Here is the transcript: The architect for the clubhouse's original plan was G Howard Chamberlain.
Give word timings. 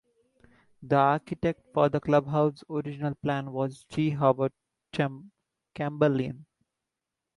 The 0.81 0.95
architect 0.95 1.61
for 1.75 1.87
the 1.87 1.99
clubhouse's 1.99 2.63
original 2.71 3.13
plan 3.13 3.51
was 3.51 3.83
G 3.87 4.09
Howard 4.09 4.51
Chamberlain. 5.75 6.47